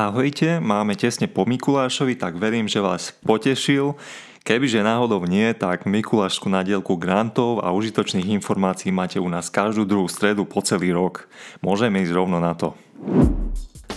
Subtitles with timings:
[0.00, 4.00] Ahojte, máme tesne po Mikulášovi, tak verím, že vás potešil.
[4.48, 10.08] Kebyže náhodou nie, tak Mikulášskú nadielku grantov a užitočných informácií máte u nás každú druhú
[10.08, 11.28] stredu po celý rok.
[11.60, 12.72] Môžeme ísť rovno na to.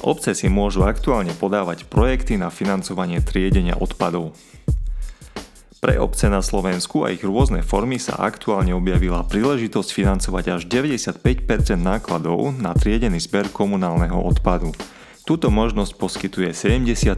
[0.04, 4.36] Obce si môžu aktuálne podávať projekty na financovanie triedenia odpadov.
[5.80, 11.24] Pre obce na Slovensku a ich rôzne formy sa aktuálne objavila príležitosť financovať až 95%
[11.80, 14.76] nákladov na triedený zber komunálneho odpadu.
[15.24, 17.16] Túto možnosť poskytuje 72.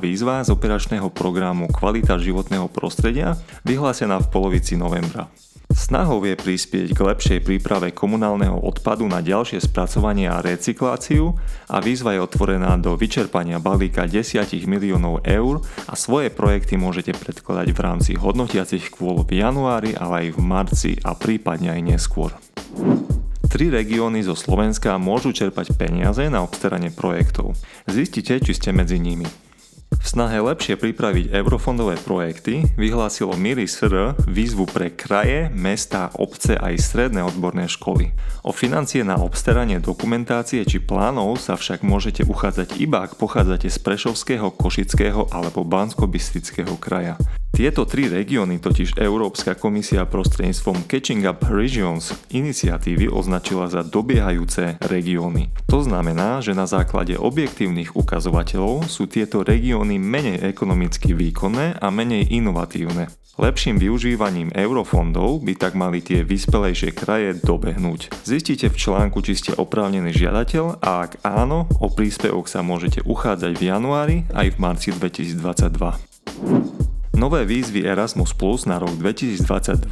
[0.00, 3.36] výzva z operačného programu Kvalita životného prostredia,
[3.68, 5.28] vyhlásená v polovici novembra.
[5.68, 11.36] Snahou je prispieť k lepšej príprave komunálneho odpadu na ďalšie spracovanie a recykláciu
[11.68, 17.68] a výzva je otvorená do vyčerpania balíka 10 miliónov eur a svoje projekty môžete predkladať
[17.72, 22.32] v rámci hodnotiacich kôl v januári, ale aj v marci a prípadne aj neskôr.
[23.52, 27.52] Tri regióny zo Slovenska môžu čerpať peniaze na obstaranie projektov.
[27.84, 29.28] Zistite, či ste medzi nimi.
[30.02, 33.70] V snahe lepšie pripraviť eurofondové projekty vyhlásilo Miri
[34.26, 38.10] výzvu pre kraje, mesta, obce aj stredné odborné školy.
[38.42, 43.78] O financie na obstaranie dokumentácie či plánov sa však môžete uchádzať iba ak pochádzate z
[43.78, 46.10] Prešovského, Košického alebo bansko
[46.82, 47.14] kraja.
[47.52, 55.52] Tieto tri regióny totiž Európska komisia prostredníctvom Catching Up Regions iniciatívy označila za dobiehajúce regióny.
[55.68, 62.28] To znamená, že na základe objektívnych ukazovateľov sú tieto regióny menej ekonomicky výkonné a menej
[62.30, 63.10] inovatívne.
[63.40, 68.12] Lepším využívaním eurofondov by tak mali tie vyspelejšie kraje dobehnúť.
[68.28, 73.56] Zistite v článku, či ste oprávnený žiadateľ a ak áno, o príspevok sa môžete uchádzať
[73.56, 76.12] v januári aj v marci 2022.
[77.16, 79.88] Nové výzvy Erasmus Plus na rok 2022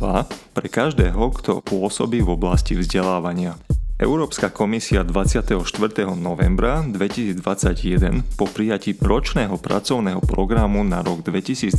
[0.52, 3.56] pre každého, kto pôsobí v oblasti vzdelávania.
[4.00, 5.60] Európska komisia 24.
[6.16, 11.76] novembra 2021 po prijatí ročného pracovného programu na rok 2022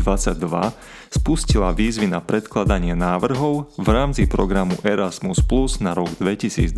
[1.09, 6.77] spustila výzvy na predkladanie návrhov v rámci programu Erasmus Plus na rok 2022.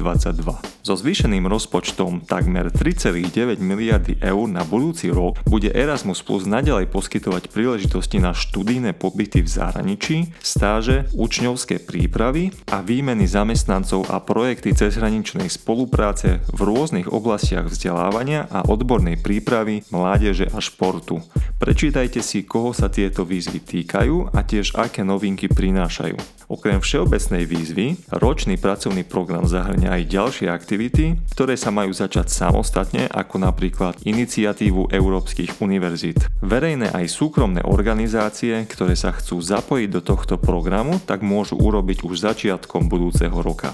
[0.80, 7.52] So zvýšeným rozpočtom takmer 3,9 miliardy eur na budúci rok bude Erasmus Plus nadalej poskytovať
[7.52, 15.33] príležitosti na študijné pobyty v zahraničí, stáže, učňovské prípravy a výmeny zamestnancov a projekty cezhraničných
[15.34, 21.26] cezhraničnej spolupráce v rôznych oblastiach vzdelávania a odbornej prípravy, mládeže a športu.
[21.58, 26.46] Prečítajte si, koho sa tieto výzvy týkajú a tiež aké novinky prinášajú.
[26.54, 33.10] Okrem všeobecnej výzvy, ročný pracovný program zahrňa aj ďalšie aktivity, ktoré sa majú začať samostatne,
[33.10, 36.30] ako napríklad iniciatívu európskych univerzít.
[36.46, 42.22] Verejné aj súkromné organizácie, ktoré sa chcú zapojiť do tohto programu, tak môžu urobiť už
[42.22, 43.74] začiatkom budúceho roka.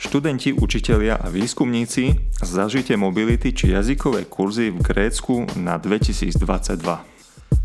[0.00, 6.40] Študenti, učitelia a výskumníci zažite mobility či jazykové kurzy v Grécku na 2022.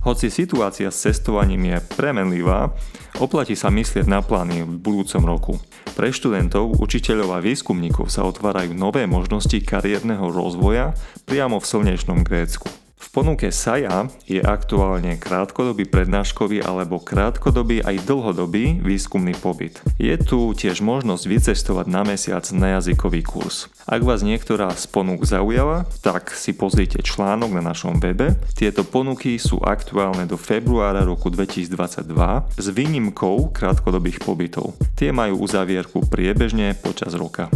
[0.03, 2.75] Hoci situácia s cestovaním je premenlivá,
[3.23, 5.53] oplatí sa myslieť na plány v budúcom roku.
[5.95, 10.91] Pre študentov, učiteľov a výskumníkov sa otvárajú nové možnosti kariérneho rozvoja
[11.23, 12.84] priamo v slnečnom Grécku.
[13.15, 19.79] Ponuke SAJA je aktuálne krátkodobý prednáškový alebo krátkodobý aj dlhodobý výskumný pobyt.
[19.95, 23.71] Je tu tiež možnosť vycestovať na mesiac na jazykový kurz.
[23.87, 28.35] Ak vás niektorá z ponúk zaujala, tak si pozrite článok na našom webe.
[28.51, 32.11] Tieto ponuky sú aktuálne do februára roku 2022
[32.59, 34.75] s výnimkou krátkodobých pobytov.
[34.99, 37.47] Tie majú uzavierku priebežne počas roka.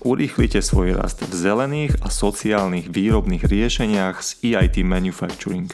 [0.00, 5.70] Urýchlite svoj rast v zelených a sociálnych výrobných riešeniach z EIT Manufacturing.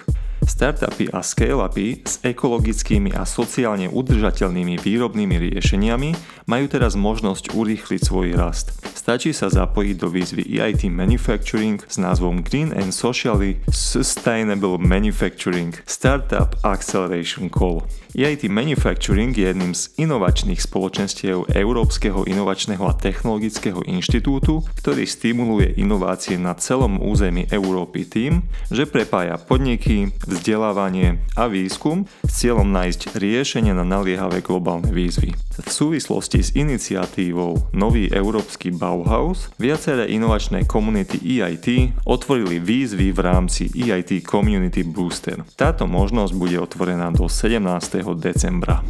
[0.47, 6.11] Startupy a scale-upy s ekologickými a sociálne udržateľnými výrobnými riešeniami
[6.47, 8.71] majú teraz možnosť urýchliť svoj rast.
[8.95, 16.55] Stačí sa zapojiť do výzvy EIT Manufacturing s názvom Green and Socially Sustainable Manufacturing Startup
[16.63, 17.83] Acceleration Call.
[18.17, 26.41] EIT Manufacturing je jedným z inovačných spoločenstiev Európskeho inovačného a technologického inštitútu, ktorý stimuluje inovácie
[26.41, 33.73] na celom území Európy tým, že prepája podniky, vzdelávanie a výskum s cieľom nájsť riešenie
[33.73, 35.46] na naliehavé globálne výzvy.
[35.57, 43.73] V súvislosti s iniciatívou Nový európsky Bauhaus viaceré inovačné komunity EIT otvorili výzvy v rámci
[43.73, 45.41] EIT Community Booster.
[45.57, 47.65] Táto možnosť bude otvorená do 17
[48.21, 48.85] decembra.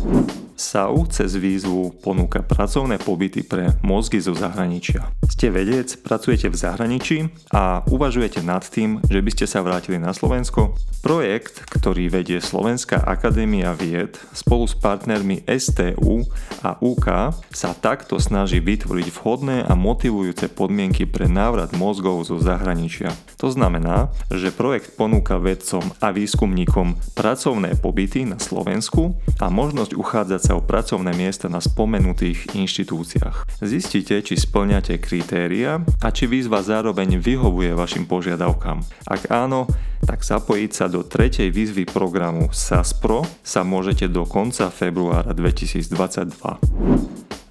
[0.56, 5.04] SAU cez výzvu ponúka pracovné pobyty pre mozgy zo zahraničia.
[5.28, 7.18] Ste vedec, pracujete v zahraničí
[7.52, 10.72] a uvažujete nad tým, že by ste sa vrátili na Slovensko?
[11.04, 16.24] Projekt, ktorý vedie Slovenská akadémia vied spolu s partnermi STU
[16.64, 23.12] A UK sa takto snaží vytvoriť vhodné a motivujúce podmienky pre návrat mozgov zo zahraničia.
[23.42, 30.40] To znamená, že projekt ponúka vedcom a výskumníkom pracovné pobyty na Slovensku a možnosť uchádzať
[30.40, 33.60] sa o pracovné miesta na spomenutých inštitúciách.
[33.60, 38.80] Zistite, či splňate kritéria a či výzva zároveň vyhovuje vašim požiadavkám.
[39.08, 39.68] Ak áno,
[40.04, 46.36] tak zapojiť sa do tretej výzvy programu SASPRO sa môžete do konca februára 2022.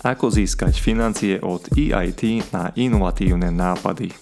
[0.06, 4.13] Ako získať financie od EIT na inovatívne nápady?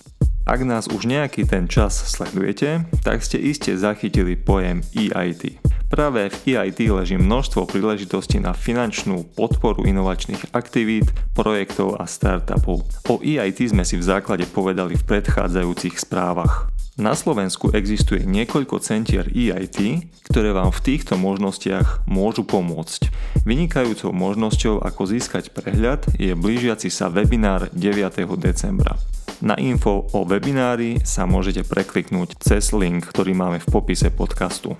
[0.43, 5.63] Ak nás už nejaký ten čas sledujete, tak ste iste zachytili pojem EIT.
[5.93, 12.81] Práve v EIT leží množstvo príležitostí na finančnú podporu inovačných aktivít, projektov a startupov.
[13.05, 16.72] O EIT sme si v základe povedali v predchádzajúcich správach.
[16.93, 23.09] Na Slovensku existuje niekoľko centier EIT, ktoré vám v týchto možnostiach môžu pomôcť.
[23.49, 28.29] Vynikajúcou možnosťou, ako získať prehľad, je blížiaci sa webinár 9.
[28.37, 28.93] decembra.
[29.41, 34.77] Na info o webinári sa môžete prekliknúť cez link, ktorý máme v popise podcastu.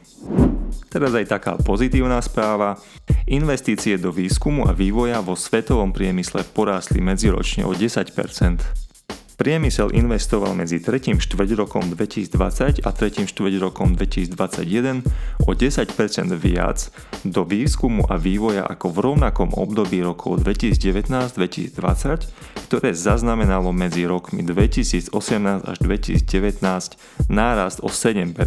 [0.94, 2.78] Teraz aj taká pozitívna správa.
[3.26, 8.93] Investície do výskumu a vývoja vo svetovom priemysle porástli medziročne o 10%.
[9.34, 11.18] Priemysel investoval medzi 3.
[11.18, 13.26] štvrť rokom 2020 a 3.
[13.26, 15.02] štvrť rokom 2021
[15.50, 15.90] o 10%
[16.38, 16.94] viac
[17.26, 25.10] do výskumu a vývoja ako v rovnakom období rokov 2019-2020, ktoré zaznamenalo medzi rokmi 2018
[25.66, 28.38] až 2019 nárast o 7%.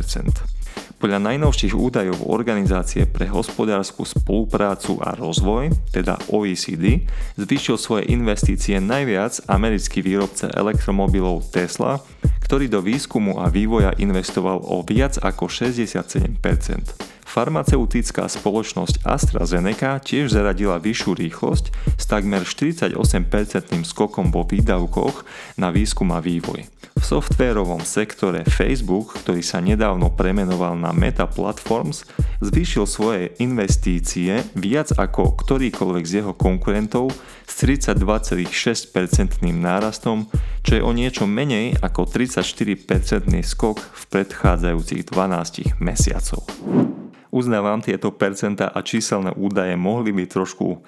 [0.96, 7.04] Podľa najnovších údajov Organizácie pre hospodárskú spoluprácu a rozvoj, teda OECD,
[7.36, 12.00] zvýšil svoje investície najviac americký výrobca elektromobilov Tesla,
[12.48, 17.15] ktorý do výskumu a vývoja investoval o viac ako 67%.
[17.36, 21.68] Farmaceutická spoločnosť AstraZeneca tiež zaradila vyššiu rýchlosť
[22.00, 22.96] s takmer 48%
[23.84, 25.20] skokom vo výdavkoch
[25.60, 26.64] na výskum a vývoj.
[26.96, 32.08] V softvérovom sektore Facebook, ktorý sa nedávno premenoval na Meta Platforms,
[32.40, 37.12] zvýšil svoje investície viac ako ktorýkoľvek z jeho konkurentov
[37.44, 40.24] s 32,6% nárastom,
[40.64, 46.48] čo je o niečo menej ako 34% skok v predchádzajúcich 12 mesiacov.
[47.30, 50.80] Uznávam, tieto percenta a číselné údaje mohli byť trošku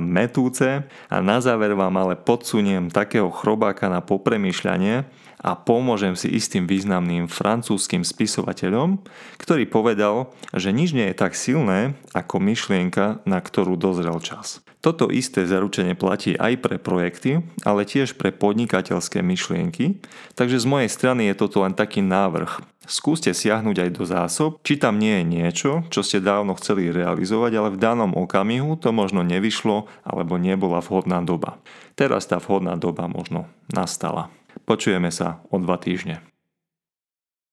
[0.00, 0.88] metúce.
[1.12, 5.04] A na záver vám ale podsuniem takého chrobáka na popremýšľanie
[5.40, 9.00] a pomôžem si istým významným francúzským spisovateľom,
[9.40, 14.60] ktorý povedal, že nič nie je tak silné ako myšlienka, na ktorú dozrel čas.
[14.80, 20.00] Toto isté zaručenie platí aj pre projekty, ale tiež pre podnikateľské myšlienky,
[20.32, 22.64] takže z mojej strany je toto len taký návrh.
[22.88, 27.52] Skúste siahnuť aj do zásob, či tam nie je niečo, čo ste dávno chceli realizovať,
[27.60, 31.60] ale v danom okamihu to možno nevyšlo alebo nebola vhodná doba.
[31.92, 34.32] Teraz tá vhodná doba možno nastala.
[34.70, 36.29] Počujeme sa o dva týždne.